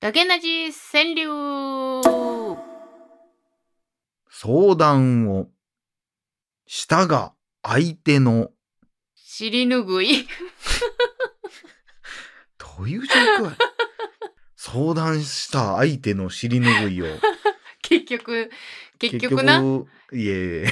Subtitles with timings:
[0.00, 2.02] だけなじ川柳
[4.28, 5.48] 相談を
[6.66, 7.32] したが
[7.62, 8.50] 相手の
[9.14, 10.26] 尻拭い。
[12.58, 13.56] どういう状況や？
[14.56, 17.06] 相談した相手の尻拭いを。
[17.82, 18.50] 結局、
[18.98, 19.60] 結局な？
[19.60, 19.62] い
[20.12, 20.66] えいえ。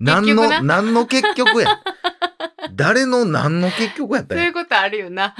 [0.00, 1.80] 何の何の結局や？
[2.74, 4.44] 誰の何の結局やったんや。
[4.44, 5.34] そういうことあるよな。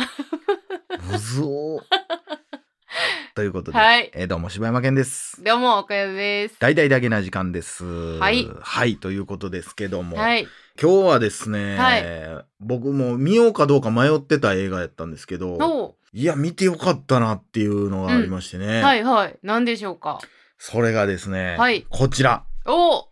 [1.11, 1.81] むずお
[3.35, 4.11] ということで、はい。
[4.13, 5.43] えーどうも柴山健です。
[5.43, 6.57] どうも、岡谷です。
[6.59, 7.85] 大々だけな時間です。
[7.85, 8.47] はい。
[8.61, 10.47] はいということですけども、はい。
[10.81, 12.45] 今日はですね、はい。
[12.61, 19.39] 僕も見ようかどうか迷ってた映画やったんですけどおいや見てよかったなっていうのがありましてね、はいはい。
[19.43, 20.19] 何でしょうか？
[20.59, 21.87] それがですね、はい。
[21.89, 22.45] こちら。
[22.67, 23.09] お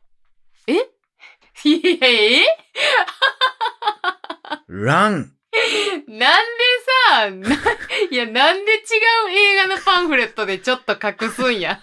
[0.66, 0.74] え？
[1.64, 2.44] いや、え
[4.68, 5.32] 「ラン
[6.08, 6.26] なんで
[7.08, 7.56] さ、な
[8.10, 11.80] いや、なんで違う映画のパンフレットでちょっと隠すんや。」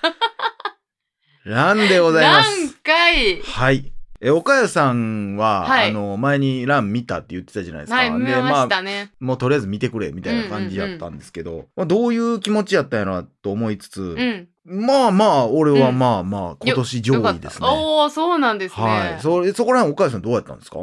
[1.45, 2.77] ランでございま何す。
[2.83, 3.41] 回？
[3.41, 7.97] はいえ岡谷さんは、はいあの前にラン見たって言ってたじゃないですか。
[7.97, 9.11] はい、見でましたね。
[9.19, 14.47] もうとりあえず見てくれみたいな感じやったんですけど、まあ、どういう気持ちやったんやろなと思いつつ、うん。
[14.65, 17.67] まあまあ俺はうんまあまあ今年上位ですね。
[17.69, 18.83] おー、そうなんですね。
[18.83, 19.19] はい。
[19.21, 20.79] それそこら辺岡谷さんどうやったんですか？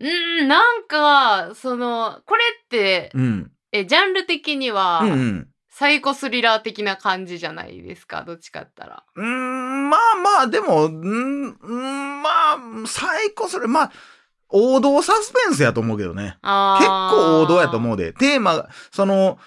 [0.00, 0.06] う
[0.44, 3.50] ん、なんか、その、これって、うん。
[3.72, 5.48] え、ジャンル的には、うんうん。
[5.68, 9.04] サイコスリラー的な感じじゃないですか、どっちかったら。
[9.14, 13.92] うーん、まあまあ、でも、うん、うんまあ、最高それ、まあ、
[14.48, 16.38] 王道サスペンスやと思うけどね。
[16.40, 16.88] あ結
[17.20, 17.76] 構王道やとう。
[17.76, 18.12] 思うで。
[18.12, 19.38] テーマが、その、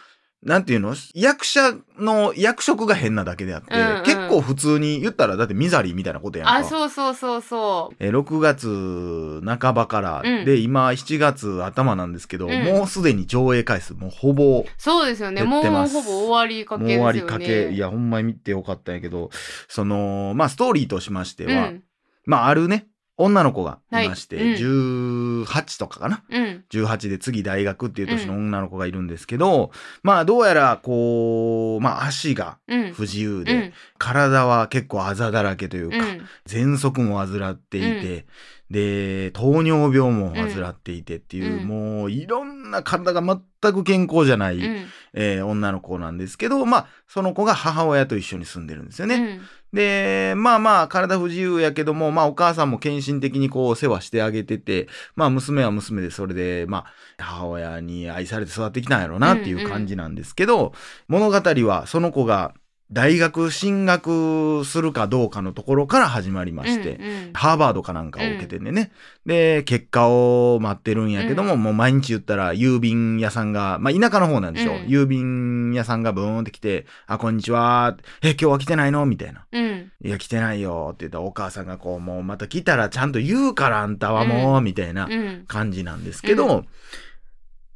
[0.44, 0.95] なんていうの？
[1.16, 6.55] 役者の役職が変なだけであって、うんうん結構普通に言ったら、だってミザリーみたいなことやんか。
[6.55, 7.95] あ、そうそうそうそう。
[7.99, 15.41] えー6月半ばから、うんで、今7月頭なんですけど、うんもうすでに上映回数、もうほぼ、そうですよね。
[15.41, 17.13] 減もうほぼ終わりかけですよね。
[17.13, 19.30] 終わりかけ、いや、ほんまに見てよかったんやけど、
[19.67, 21.83] その、まあ、ストーリーとしましては、うん。
[22.25, 22.87] まあ、あるね、
[23.21, 26.23] 女の子がいまして、はい18とかかな？
[26.30, 26.63] うん。
[26.69, 29.71] 18で次大学っていう年の女の子がいるんですけど、
[30.03, 32.93] まあ、どうやら、こう、まあ、足がうん。
[32.93, 33.73] 不自由で、うん。
[33.97, 36.25] 体は結構あざだらけというか、うん。
[36.47, 38.25] 喘息も患っていて、
[38.71, 43.21] で、糖尿病も患っていてっていう、うんもういろんな体が
[43.61, 44.86] 全く健康じゃない、うん。
[45.14, 49.15] えー女の子なんですけど、まあ、その子が母親と一緒に住んでるんですよね。
[49.15, 49.42] うん。
[49.73, 56.86] で、まあまあ、体不自由やけども、まあお母さんも献身的にこう世話してあげてて、まあ娘は娘でそれで、ま
[57.17, 60.73] あ母親に愛されて育ってきたんやろうなっていう感じなんですけど、
[61.08, 61.36] 物語
[61.67, 62.53] はその子が
[62.92, 68.92] 大学進学するかどうかのところから始まりまして、うんハーバードかなんかを受けてんでね。
[69.26, 74.73] で、結果を待ってるんやけども、もう毎日言ったら郵便屋さんが、まあ田舎の方なんですよ。
[74.73, 77.95] うん郵便屋さんがブーンって来て、あ、こんにちは。
[78.23, 79.05] え、今日は来てないの？
[79.05, 79.45] みたいな。
[79.52, 79.92] うん。
[80.04, 80.89] いや、来てないよ。
[80.94, 85.45] って言ったらお母さんがこう、もうまた来たらちゃんと言うからあんたはもう、みたいなうん。
[85.48, 86.66] 感じなんですけど、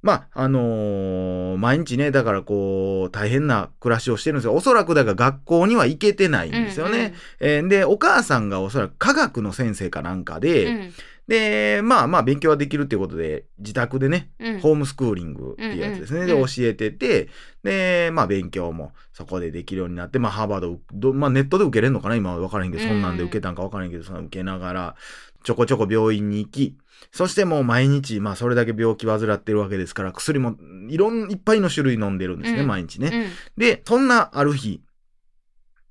[0.03, 4.53] まあ、あのー毎日ね、だからこう、大変な暮らしをしてるんですよ。
[4.53, 7.13] おそらくだから学校には行けてないんですよね。
[7.39, 10.41] えーで、お母さんがおそらく科学の先生かなんかうん。
[10.41, 10.93] で、うん。
[11.27, 14.59] で、まあまあ勉強はできるっていうことで、自宅でね、うん。
[14.59, 16.21] ホームスクーリングっていうやつですね。
[16.21, 17.29] うんうんうんで、教えてて、
[17.63, 22.15] で、まあ勉強もそこでできるようになって、まあハーバードど、まあネットで受けれるのかな？
[22.15, 24.95] 今は分からへんけど、そんなんで受けたんか分からへんけど、その受けながら、
[25.43, 26.77] ちょこちょこ病院に行き、
[27.11, 30.55] そしてもう毎日、まあそれだけ病気患ってるわけですから、薬も
[30.89, 33.11] いろん、いっぱいの種類飲んでるんですね、うん毎日ね。
[33.57, 33.61] うん。
[33.61, 34.81] で、そんなある日、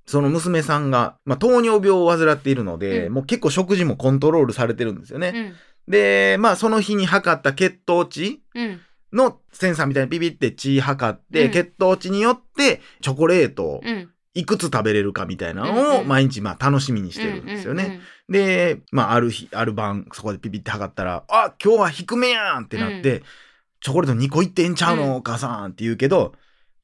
[0.06, 5.32] その娘さんが、まあ、糖尿病を患っているので、うんもう結構食事もコントロールされてるんですよね。
[5.34, 5.92] うん。
[5.92, 8.80] で、まあ、その日に測った血糖値うん。
[9.12, 14.08] のセンサーみたいにピピって血測って、うん血糖値によってチョコレートをうん。
[14.34, 18.00] いくつ食べれるかみたいなうんのをうん毎日まあ楽しみにしてるんですよね。
[18.30, 23.22] で、まあ、ある日、ある晩、そこでピピって測ったら、あ、今日は低めやんってなって、
[23.82, 26.32] チョコレート2個いってんちゃうの、うんお母さんって言うけど、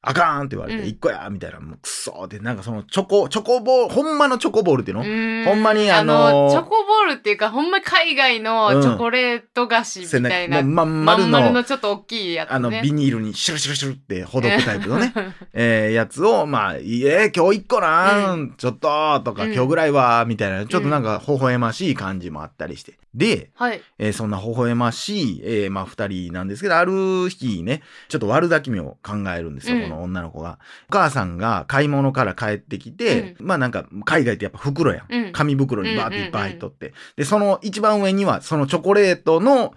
[0.01, 5.45] あかんって言われて、うん1個やみたいな、もうくそーって、なんかそのチョコ、チョコボール、ほんまのチョコボールっていうの、うん。
[5.45, 10.61] ほんまにあのーチョコボールっていうか、ほんま海外のチョコレート菓子みたいな。
[10.61, 12.55] もうまんま丸の、ん丸のちょっと大きいやつね。
[12.55, 15.13] あの、ビニールにシュルシュルシュルってほどくタイプのね、
[15.51, 22.93] えーやつを、まあ、いえ、今日1個な、うちょっと、とか、うん今日ぐらいは、みたいな、ちょっとなんか、微笑ましい感じもあったりして。
[23.13, 23.81] で、はい。
[23.97, 30.59] えーそんな微笑ましい、えーまあ、二人なんですけど、ある日ね、ちょっと悪巧みを考えるんですよ、うんこの女の子が。
[30.89, 35.13] お母さんが買い物から帰ってきて、まあなんか、海外ってやっぱ袋やん。
[35.13, 35.31] うん。
[35.31, 36.93] 紙袋にバーっていっぱい入っとって。
[37.15, 39.73] で、その一番上には、そのチョコレートの、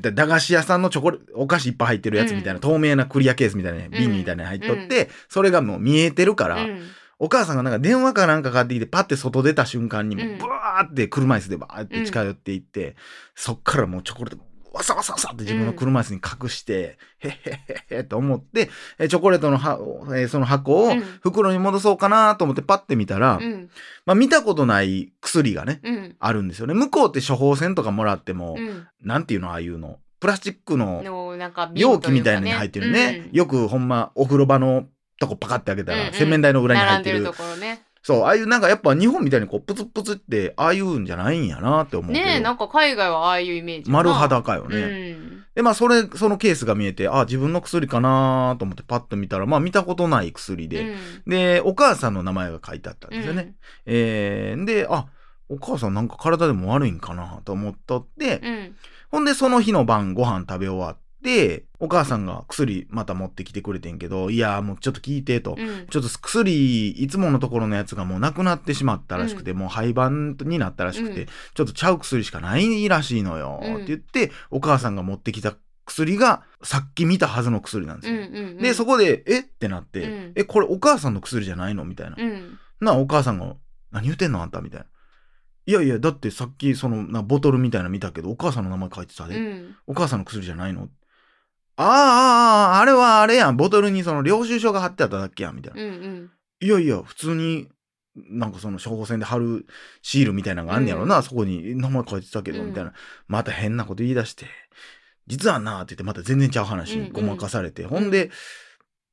[0.00, 6.82] 駄菓子屋さんのチョコレお菓子いっぱい入ってるやつみたいな、透明なクリアケースみたいなね、瓶みたいなの入っとって、それがもう見えてるから、うん
[7.22, 12.96] お母さんがなんか電話かなんかかかってきて、パッて外出た瞬間にもブワーって車椅子でバーって近寄っていって、
[13.36, 14.42] そっからもうチョコレート、
[14.72, 17.52] わさわさわさって自分の車椅子に隠して、へっへっ
[17.90, 19.78] へっへと思って、えチョコレートのは、
[20.16, 23.68] えーその箱をうん袋に戻そうかなと思ってパッて見たら、うん
[24.06, 26.74] まあ見たことない薬がね、うんあるんですよね。
[26.74, 29.98] 向こうって処方箋とかもらっても、うんなんていうのああいうの。
[30.20, 31.02] プラスチックの
[31.74, 33.24] 容器みたいなのに入ってるね。
[33.26, 34.86] うんよくほんまお風呂場の
[35.18, 37.24] とこパカって開けたら、うんうん洗面台の裏に入ってる。
[38.02, 42.26] そう、ああいうなんかやっぱ日本みたいにこうプツプツってああいうんじゃないんやなって思うけど。
[42.26, 45.16] ねえなんか海外はああいうイメージ丸裸よよね。
[45.54, 50.96] で、まあそれ、そのケースが見えて、あ、自分の薬かなと思ってパッと見たら、まあ見たことない薬で、
[51.26, 53.54] で、お母さんの名前が書いてあったんですよね。
[53.84, 55.06] えー、で、あ、
[55.48, 58.76] お母さんなんか体でも悪いんかなと思っとって、うんうん。
[59.10, 65.56] ほんでその日の晩ご飯食べ終わって、お母さんが薬また持ってきてくれてんけど、いや、もうちょっと聞いてと。
[65.58, 65.86] うん。
[65.88, 71.26] ちょっと薬、いつものところのやつがもうなくなってしまったらしくて、もう廃盤になったらしくて、うん。
[71.54, 73.74] ちょっとちゃう薬しかないらしいのよ、うん。
[73.76, 75.54] って言って、お母さんが持ってきた
[75.84, 78.20] 薬が、さっき見たはずの薬なんですよ。
[78.20, 78.58] うんうんうん。
[78.58, 79.40] で、そこで、え？
[79.40, 80.32] ってなって、うん。
[80.36, 81.84] え、これお母さんの薬じゃないの？
[81.84, 82.16] みたいな。
[82.18, 82.58] うん。
[82.80, 83.56] な、お母さんが、
[83.90, 84.60] 何言ってんのあんた？
[84.60, 84.86] みたいな。
[85.64, 89.36] いやいや、だってさっきそのなボトルみたいなの見たけど、お母さんの名前書いてたで。
[89.36, 89.76] うん。
[89.86, 90.88] お母さんの薬じゃないの？
[91.76, 91.86] ああ、
[92.74, 93.56] ああ、あれはあれやん。
[93.56, 95.56] ボトルにその領収書が貼ってあっただけやん。
[95.56, 95.82] みたいな。
[95.82, 96.30] うんうん
[96.60, 97.68] いやいや、普通に、
[98.14, 99.66] なんかその処方箋で貼る
[100.00, 102.92] シールみたいなのがあんねやろな、うんそこに名前書いてたけど、うんみたいな。
[103.26, 104.46] また変なこと言い出して、
[105.26, 108.30] 実はなって言ってまた全然ちゃう話にうんうんごまかされて、ほんで、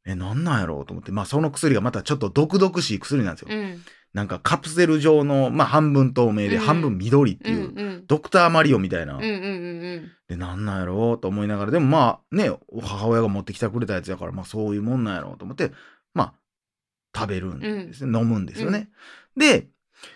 [0.06, 3.48] え、なんなんやろうと思って、まあその薬がまたちょっと毒々しい薬なんですよ。
[3.50, 3.82] うん
[4.14, 9.16] なんかカプセル状の、まあ半分透明でうん半分緑ってうんいう、うんドクターマリオみたいな。
[9.16, 9.36] うんうんう
[9.98, 12.52] んで、なんなんやろうと思いながら、でもまあね、
[12.82, 15.72] 母親が持ってきてくれたやつやから、まあそういうもんなんやろうと思って、
[16.14, 16.34] まあ、
[17.16, 18.20] 食べるんですね。
[18.20, 18.90] 飲むんですよね。
[19.38, 19.68] で、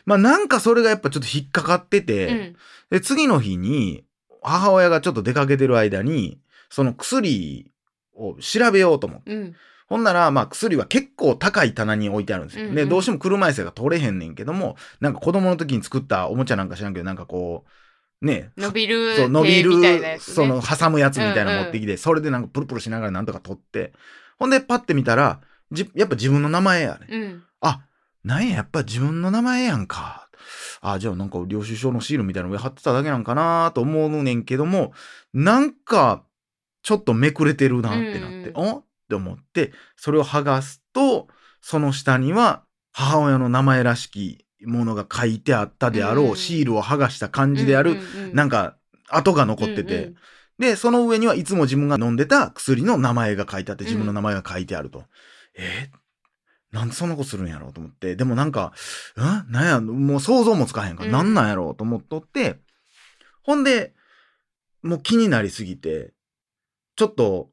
[0.06, 2.56] まあなんかそれがやっぱちょっと引っかかってて、うん
[2.90, 4.06] で、次の日に、
[4.44, 6.40] 母親がちょっと出かけてる間に、
[6.70, 7.72] その薬
[8.16, 9.54] を調べようと思って。
[9.90, 12.66] うんほんなら、まあ薬は結構高い棚に置いてあるんですよ。
[12.66, 12.90] で、うんうん。
[12.90, 17.66] どうしても車椅子が取れへんねんけども、なんか子供の時に作ったおもちゃなんか知らんけど、なんかこ
[18.22, 20.18] う、ね、伸びるそう、伸びる、つね。
[20.20, 23.94] その、挟むやつみたいなうんうんの持ってきて、それでなんかプルプルしながらなんとか取って、
[24.40, 25.42] ほんでパッて見たら、
[25.72, 27.08] じ、やっぱ自分の名前やね。
[27.10, 27.44] うん。
[27.62, 27.82] あ、
[28.24, 30.30] なんや、やっぱ自分の名前やんか。
[30.82, 34.94] あ、じゃあなんか領収書のシールみたいなの上貼ってただけなんかなと思うねんけども、
[35.34, 36.24] なんか、
[36.82, 38.54] ちょっとめくれてるなってなって、うん。
[38.56, 41.28] おって思って、それを剥がすと、
[41.62, 46.36] その下には母親の名前らしきものが書いてあったであろう、うん。
[46.36, 47.98] シールを剥がした感じである、
[48.34, 48.78] なんかか、
[49.10, 50.14] 跡が残ってて、
[50.60, 55.04] で、その上にはいつも自分が飲んでた薬の名前が書いてあって、自分の名前が書いてあると。
[55.56, 55.90] え？
[55.92, 55.98] ー
[56.72, 58.16] なんでそんなことするんやろうと思って。
[58.16, 58.74] でもなんか、
[59.18, 59.52] ん？
[59.52, 61.12] なんや、もう想像もつかへんから、うん。
[61.12, 62.60] なんなんやろうと思っとって、
[63.44, 63.94] ほんで、
[64.82, 66.14] もう気になりすぎて、
[66.96, 67.50] ちょっと、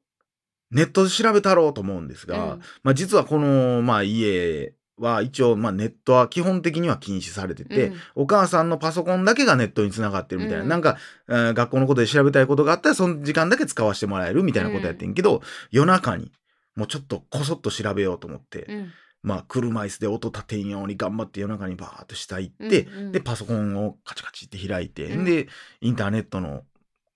[0.71, 2.61] ネットで調べたろうと思うんですが、うん。
[2.83, 7.95] まあ実はこの、まあ家は一応、まあネットは基本的には禁止されてて、うん。
[8.15, 10.69] お母さんのパソコンだけがネットにつながってるみたいな、うん。
[10.69, 16.31] なんか、えー学校のことで調べたいことがあったら、その時間だけ使わせてもらえるみたいなことやってんけど、夜中に、
[16.77, 18.93] もうちょっとこそっと調べようと思って、うん。
[19.23, 23.13] まあ、車椅子で音立てんように頑張って夜中にバーっと下行って、うんうん。
[23.13, 25.25] で、パソコンをカチカチって開いて、うん。
[25.25, 25.49] で、
[25.81, 26.63] インターネットの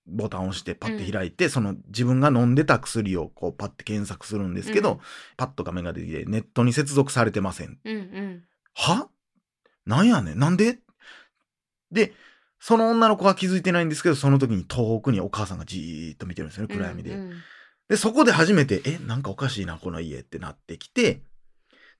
[0.07, 4.99] ボタンを押してパッて開いて、その自分が飲んでた薬をこうパッて検索するんですけど、うん。
[5.37, 7.79] パッと画面が出てきて、ネットに接続されてません。
[7.83, 8.43] うんうん。
[8.73, 9.09] は？
[9.85, 10.39] なんやねん。
[10.39, 10.79] なんで？
[11.91, 12.13] で、
[12.59, 17.11] その女の子は気づいてないんですけど、その時に遠くにお母さんがじーっと見てるんですよね、暗闇で。
[17.11, 17.33] うんうん。
[17.87, 21.21] で、そこで初めて、え、なんかおかしいな、この家ってなってきて、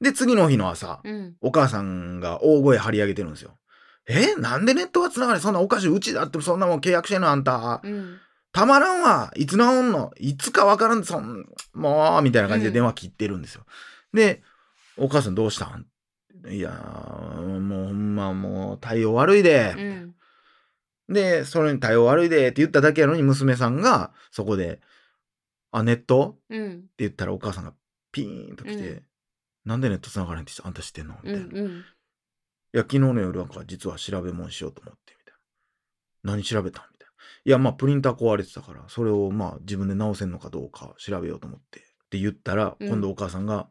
[0.02, 1.36] で、次の日の朝、うん。
[1.42, 3.58] お母さんが大声張り上げてるんですよ。
[4.08, 7.82] えなんでネットが繋がりそんなおかしいうちだってそんなもん契約してんのあんた。
[7.84, 8.20] うん。
[8.52, 9.34] たまらんわ。
[9.36, 10.14] いつ治んの。
[10.18, 11.04] いつかわからん。
[11.04, 13.66] そん、もう、みたいな感じで電話切ってるんですよ。
[14.14, 14.44] で、
[14.96, 15.88] お母さんどうしたん？
[16.50, 19.74] いやー、もうほんまもう対応悪いで。
[19.78, 21.14] うん。
[21.14, 24.80] で、それに対応悪いでって言っただけやのに娘さんがそこで、
[25.72, 26.38] あ、ネット？
[26.38, 27.74] ってうん言ったらお母さんが
[28.14, 29.04] ピーンと来て、うん。
[29.66, 31.16] なんでネット繋がらへんってあんた知ってんの？
[31.24, 31.60] みうたいな。
[31.60, 31.84] いんうん
[32.78, 35.34] や、昨日の夜なんか実は調べ物しようと思って、みたい
[36.24, 36.34] な。
[36.34, 36.86] 何調べたん？
[36.92, 37.14] みたいな。
[37.46, 41.80] いや、まあ、プリンター壊れてたから、それをまあ、自分で直せんのかどうか調べようと思って。
[41.80, 43.68] って言ったら、うん今度お母さんが、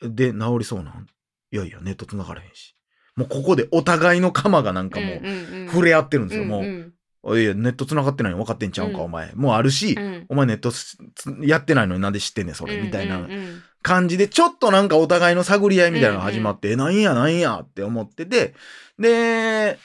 [0.00, 1.06] で、治りそうなん？
[1.50, 2.76] いやいや、ネット繋がれへんし。
[3.16, 6.92] もうここでお互いの鎌がなんかもう、触れ合ってるんですよ、もう。
[7.24, 9.32] いや、ネット繋がってないの分かってんちゃうんか、うんお前。
[9.34, 10.72] もうあるし、うんお前ネット
[11.44, 18.54] やってないのになんで知ってんねん、それ、みたいなうんうんうん感じで、ちょっとなんかお互いの探り合いみたいなのが始まって、えなんやなんやって思ってて、
[18.98, 19.78] で、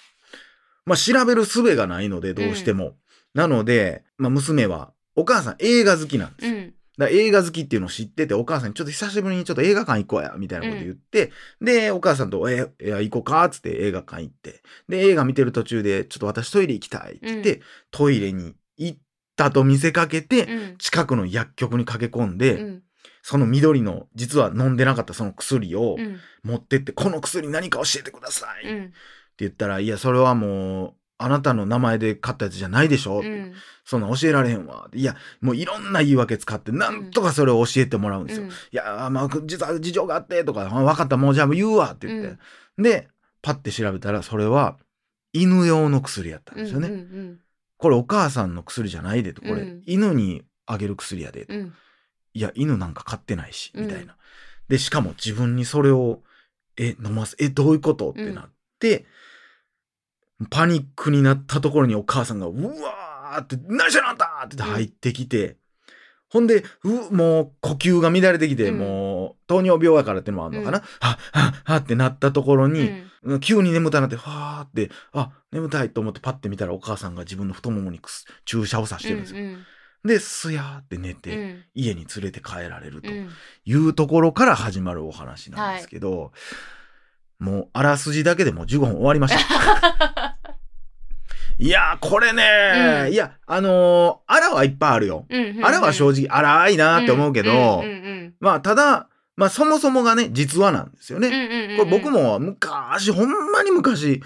[0.85, 2.95] まあ調べる術がないので、どうしても。
[3.33, 6.55] なので、まあ娘は、お母さん映画好きなんですよ。
[6.55, 18.99] うんだ映画好きっていうのを知ってて、お母さんにちょっと久しぶりにちょっと映画館行こうや、みたいなこと言って、で、お母さんと、え、いや、行こうか、つって映画館行って、で、映画見てる途中で、ちょっと私トイレ行きたいって言って、うトイレに行っ
[19.35, 20.77] たと見せかけて、うん。
[20.77, 22.83] 近くの薬局に駆け込んで、うん。
[23.23, 26.19] その緑の、実は飲んでなかったその薬をうん。
[26.43, 28.93] 持ってって、この薬何か教えてください、ってうん。
[29.37, 33.23] 言ったら、いや、それはもう、あなたの名前で買ったやつじゃないでしょ、う。
[33.23, 33.53] ん。
[33.85, 34.89] そんな教えられへんわ。
[34.93, 38.45] いや、もういろんな言い訳使って、なんとかそれを教えてもらうんですよ。
[38.45, 38.51] うん。
[38.51, 42.37] いや、まあ、実は事情があって、とか、あ分かった、もうじゃあ言うわ、って言って。
[42.81, 43.07] で、
[43.41, 44.77] パッて調べたら、それは、
[45.33, 46.87] 犬用の薬やったんですよね。
[46.89, 47.39] うんうん
[47.75, 49.83] これお母さんの薬じゃないでと、これ、うん。
[49.85, 51.53] 犬にあげる薬やでと。
[51.53, 51.73] うんうん。
[52.33, 53.87] いや、犬なんか飼ってないし、うん。
[53.87, 54.15] みたいな。
[54.69, 56.21] で、しかも自分にそれを、
[56.77, 58.11] え、飲ます、え、どういうこと？
[58.11, 59.05] ってなって、
[60.49, 65.57] パニックになったところにお母さんが、うわーって、何してんのあんたって入ってきて、
[66.29, 68.79] ほんで、う、もう呼吸が乱れてきて、うん。
[68.79, 72.89] もう糖尿病やからってのもあるのかな、はっ、はっ、はっってなったところに、
[73.21, 73.39] うん。
[73.39, 78.01] 急に眠たなって、はーって、あ、眠たいと思ってパッて見たらお母さんが自分の太ももに
[78.45, 79.43] 注射を刺してるんですよ。
[79.43, 79.65] うん
[80.05, 81.63] で、すやーって寝うて、ん。
[81.75, 83.29] 家に連れて帰られるとうん。
[83.63, 86.33] いうところから始まるお話なんですけど、
[87.39, 90.32] もうあらすじだけでもう15分終わりました。
[91.63, 93.13] いやー、これねー、うん。
[93.13, 95.25] いや、あのー、あらはいっぱいあるよ。
[95.29, 101.29] うんうんあらは正直荒いなーって思うけど、うんうんうんまあ、ただ、まあ、そもそもがね、実話なんですよね。
[101.29, 104.21] うんうんうんこれ僕も昔、ほんまに昔、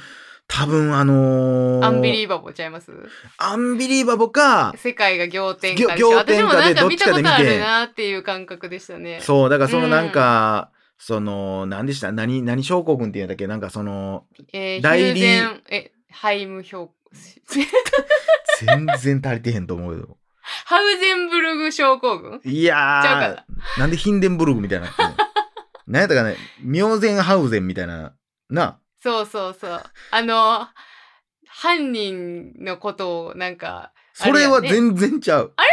[0.48, 2.91] 多分あのー、アンビリーバボーちゃいます？
[3.38, 9.20] アンビリーバボか、世界が仰天下でし仰ょ天下で私もなんか見たことあどっちかで見てるなっていう感覚でしたね。
[9.22, 12.12] そう、だからそのなんか、その、何でした？
[12.12, 13.46] 何、何症候群って言うんだっけ？
[13.46, 15.22] なんかその、えー、代理
[15.70, 16.92] え、ハイム症、
[18.66, 20.18] 全然足りてへんと思うよ。
[20.66, 22.42] ハウゼンブルグ症候群？
[22.44, 25.06] いやー、なんでヒンデンブルグみたいになってん
[25.96, 28.14] やったかね、ミョーゼンハウゼンみたいな、
[28.50, 29.84] な、そうそうそう。
[30.12, 30.68] あの、
[31.48, 35.54] 犯人のことをなんか、それは全然ちゃう。
[35.56, 35.70] あれ？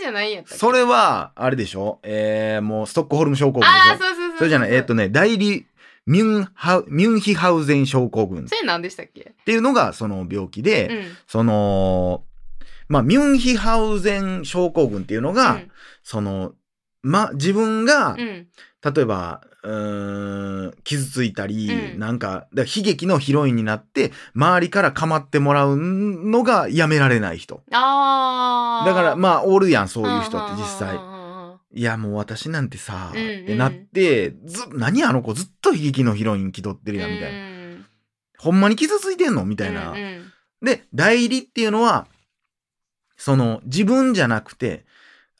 [0.00, 2.00] じゃないんやそれは、あれでしょ？
[2.02, 4.06] えー、もうストックホルム症候群ああ、でしょ？
[4.06, 4.38] そうそうそうう。
[4.38, 5.66] それじゃない、えっ、とね、代理、
[6.06, 9.34] ミュンハウ、ミュンヒハウゼン症候群っそれ何でしたっけ？
[9.44, 11.02] ていうのがその病気で、うん。
[11.26, 12.24] その、
[12.88, 15.70] まあ、ミュンヒハウゼン症候群っていうのが、うん
[16.02, 16.52] その、
[17.02, 18.48] ま、自分が、うん。
[18.84, 27.62] 例えば、うーん、傷ついたり、うんなんか、だから悲劇のヒロインになって、周りから構ってもらうのがやめられない人。
[27.70, 28.86] ああ。
[28.88, 31.11] だから、まあ、おるやん、そういう人って実うん際
[31.74, 37.38] いや、もう私なんてさ、うんうんってなって、ず、何あの子ずっと悲劇のヒロイン気取ってるやん、みたいな。
[37.38, 37.86] な。
[38.38, 39.90] ほんまに傷ついてんのみたいな。
[39.90, 42.06] うんうんで、代理っていうのは、
[43.16, 44.84] その、自分じゃなくて、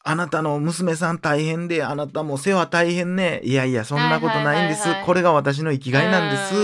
[0.04, 3.40] あなたの娘さん大変で、あなたも世話大変ね。
[3.44, 4.80] いやいや、そんなことないんです。
[4.80, 6.54] はいはいはいはいこれが私の生きがいなんです。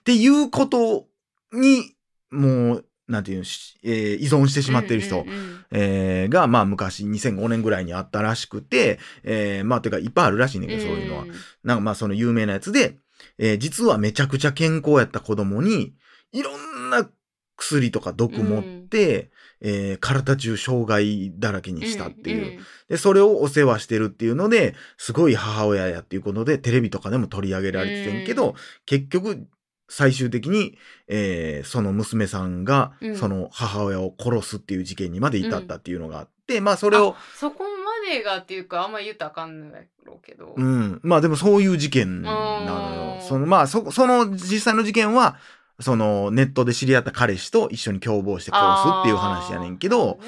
[0.00, 1.06] っていうこと
[1.52, 1.94] に、
[2.30, 5.64] もう、なんていうえー依存してしまってる人、うんうんうん。
[5.72, 11.26] えーが、まあ昔2005年ぐらいにあったらしくて、えーまあてかいっぱいあるらしいねんけど、そういうのは。
[11.64, 12.96] なんかまあその有名なやつで、
[13.38, 15.94] えー実はめちゃくちゃ健康やった子供に、
[16.32, 17.08] いろんな
[17.56, 19.30] 薬とか毒持って、
[19.60, 22.60] えー体中障害だらけにしたっていう。
[22.88, 28.54] で、それをお世話してるっていうので、すごい母親やっていうことで、テレビとかでも取り上げられててんけど、うん。
[28.86, 29.46] 結局、
[29.94, 40.54] 最終的に、えーその娘さんがう、んその母親を殺すっていう事件にまで至ったっていうのがあって、まあそれを、そこまでがっていうかあんま言うたらあかんのやろうけど。
[40.56, 40.98] うん。
[41.02, 42.32] まあでもそういう事件な
[42.64, 43.14] のよ。
[43.16, 45.36] うんその、まあそ、その実際の事件は、
[45.78, 50.18] そのネットで知り合った彼氏と一緒に共謀して殺すっていう話やねんけど、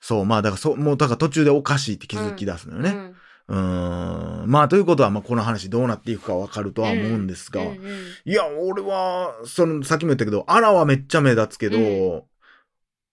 [0.00, 2.90] そう、まあだからそ、もうだから途中でおかしいって気づき出すのよね。
[2.90, 4.50] うんうーん。
[4.50, 7.76] まあということは、まあこの話どうなっていくかわかるとは思うんですが、うんうん。
[8.24, 12.26] いや、俺は、その、さっきも言ったけど、アラはめっちゃ目立つけど、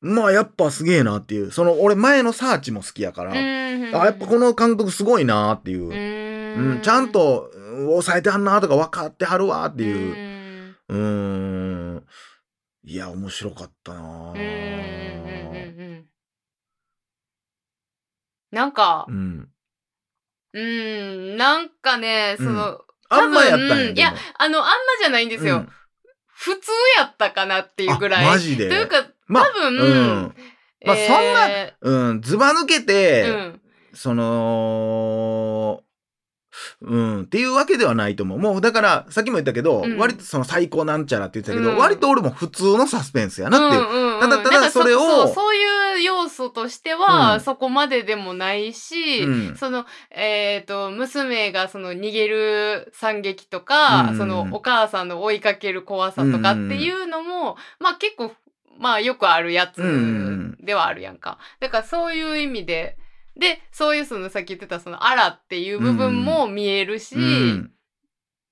[0.02, 6.78] まあやっぱすげえなっていう、その、俺前のサーチも好きやから、うんうんあ、やっぱこの監督すごいなっていう、ううん。
[6.80, 10.76] ん、ちゃんとうん抑えてはんなとか分かってはるわってういう、ん。
[10.90, 10.98] うー
[11.98, 12.06] ん、
[12.84, 16.06] いや、面白かったなうんうんうんうんうん。
[18.52, 19.50] なんかう、ん。
[20.56, 25.58] うん、なんかね、その、あんまやったんや、いやあの、あんまじゃないんですよ。
[25.58, 25.70] うん
[26.38, 28.26] 普通やったかなっていうぐらい。
[28.26, 28.68] あマジで？
[28.68, 30.34] というか、まあ、多分、うん。
[30.86, 33.62] まあえーそんなうん、ずば抜けて、うん。
[33.94, 35.82] その、
[36.82, 38.40] うん、っていうわけではないと思う。
[38.40, 43.82] もう、だから、さっきも言ったけど、うん割とその最高なんちゃらって言ってたけど、うん割と俺も普通のサスペンスやなっていう。
[43.82, 47.40] うんうんうんただただそれをそうそういう要素としては、うん。
[47.42, 49.56] そこまででもないし、うん。
[49.58, 54.18] その、えっ、と、娘がその逃げる惨劇とか、うん。
[54.18, 58.32] そのお母さんの追いかける怖さとかっていうのも、まあ結構、
[58.78, 60.58] まあよくあるやつうん。
[60.62, 61.38] ではあるやんか。
[61.60, 62.98] だからそういう意味で、
[63.38, 67.72] で、そういうそのさっき言ってたそのアラっていう部分も見えるし、うん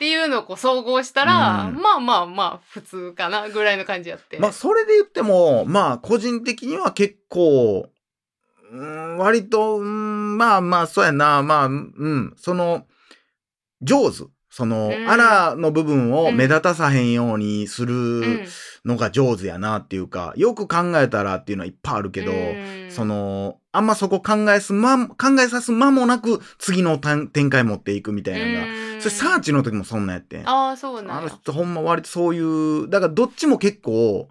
[0.03, 1.75] っていうのをこう総合したら、うん。
[1.81, 4.37] まあまあまあ普通かなぐらいの感じやって。
[4.37, 7.87] まあ、それで言っても、まあ、個人的には結構、
[8.73, 12.85] うん、割と、うん、まあまあ、そうやな、まあ、うん、その、
[13.81, 14.23] 上手。
[14.49, 15.09] その、うん。
[15.09, 16.35] アラの部分をうん。
[16.35, 18.45] 目立たさへんようにすうるん
[18.83, 22.91] のが上手やなっていうか、よく考えたらっていうのはいっぱいあるけど、うん。
[22.91, 30.49] その、あんまそこ考えすま、考えさす間もなく次の展展開持っていくみたいなのが、うんそれサーチの時もそんなんやってん。
[30.49, 31.17] ああそうなんや。
[31.19, 34.29] あの人ほんま割とそういう、だからどっちも結構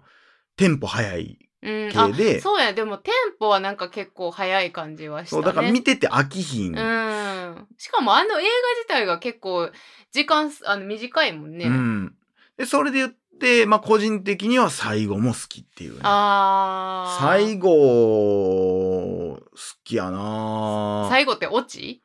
[0.57, 2.73] テンポ早いうん、あ系で、そうや。
[2.73, 5.41] でもテンポはなんか結構早い感じはしたね。
[5.43, 6.77] そうだから見てて飽きひん。
[6.77, 7.67] うん。
[7.77, 9.71] しかもあの映画自体が結構
[10.11, 12.15] 時間あの短いもんね、うん。
[12.57, 16.01] で、それで言って、まあ個人的には最後も好きっていうね。
[16.03, 19.39] ああ最後、好
[19.85, 22.02] きやな最後ってオチ？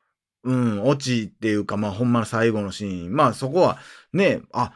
[0.48, 3.12] うん、オチっていうか、まあほんまの最後のシーン。
[3.12, 3.78] まあそこは
[4.12, 4.72] ね、あ、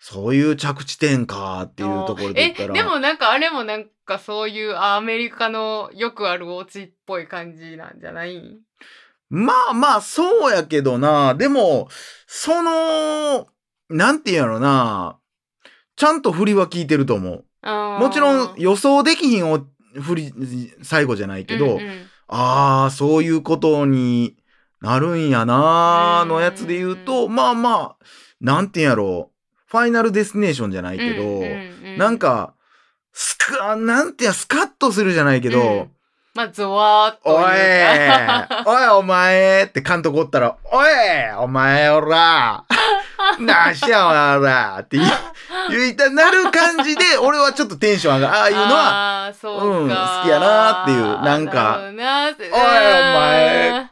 [0.00, 2.74] そういう着地点かっていうところで言ったら。
[2.74, 8.58] えでもなんかあれもなんかそういうあアメリカのよくあるオチっぽい感じなんじゃない？
[9.30, 11.34] まあまあ、そうやけどな。
[11.34, 11.88] でも、
[12.26, 13.46] その、
[13.90, 15.18] なんていうんやろな。
[15.96, 17.44] ちゃんと振りは効いてると思う。
[17.62, 19.60] ももちろん予想できひんお
[20.00, 20.32] 振り、
[20.82, 24.36] 最後じゃないけど、うんうんああ、そういうことに
[24.80, 28.04] なるんやなーのやつで言うと、まあまあ、
[28.40, 29.30] なんていうんやろ
[29.66, 31.98] ファイナルデスティネーションじゃないけど、うんうんうん。
[31.98, 32.54] なんか、
[33.12, 35.90] スカ、なんてや、スカッとするじゃないけど、うん。
[36.34, 37.42] まあゾワーっとおい
[38.64, 40.86] おいお前って監督おったら、おい
[41.38, 42.64] お前おら。
[43.40, 44.98] なしやおらって
[45.68, 48.34] 言いたなる感じで、俺はちょっとテンション上がる。
[48.34, 51.78] ああいうのは、うか、うん好きやなっていうなんか。
[51.80, 53.90] おいお前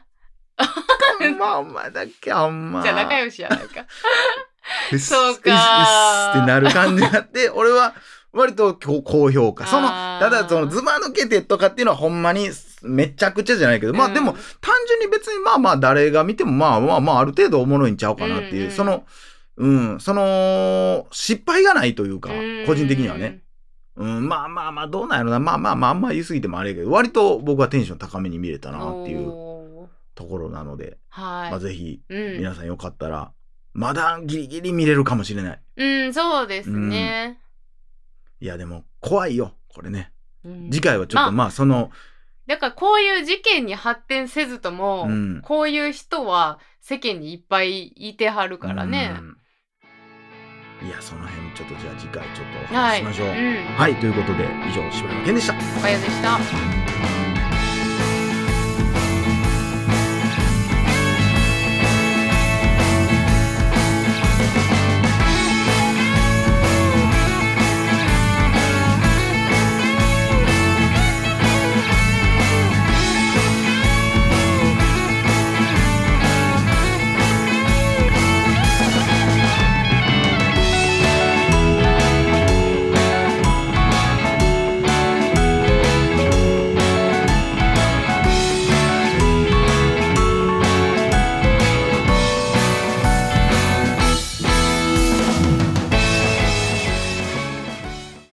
[1.39, 2.81] まあお前だけあんま。
[2.81, 3.85] じゃあ仲良しやないか。
[4.99, 7.93] そうかうっってなる感じになって、 俺は
[8.33, 9.65] 割と高高評価。
[9.65, 12.49] その、ただそのズバ抜けてとかっていうのはほんまに
[12.83, 19.05] めちゃくちゃじゃないけど、まあうんでも単純に別にまあまあ誰が見てもまあまあまあある程度おもろいんちゃうかなっていう、うんうんその、
[19.57, 23.41] うん、その、失敗がないというかうん、個人的にはね。
[23.95, 25.39] うん、まあまあまあどうなんやろな。
[25.39, 29.46] まあまあまああんま言い過ぎてもあれやけど、割と僕はテンション高めに見れたなっていう
[30.17, 31.51] ところなので、はい。
[31.51, 33.31] まあぜひうん、皆さんよかったら、
[33.73, 35.61] まだギリギリ見れるかもしれない。
[35.77, 37.39] うん、そうですね。
[38.39, 40.11] いやでも怖いよ、これね。
[40.43, 41.91] うん次回はちょっとまあまあその、
[42.47, 49.15] だからこういう事件に発展せずとも、うんこういう人は世間にいっぱいいてはるからね。
[49.17, 49.37] うん
[50.79, 53.27] いや、その辺ちょっとじゃあ次回ちょっとお話ししましょう。
[53.29, 53.65] うん。
[53.77, 55.53] はい、ということで以上、柴山健でした。
[55.53, 57.26] おかよでした。